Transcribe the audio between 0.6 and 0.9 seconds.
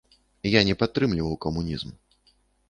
не